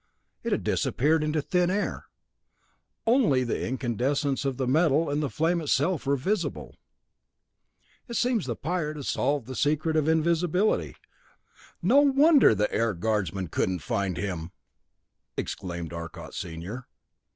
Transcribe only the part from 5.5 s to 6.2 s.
itself were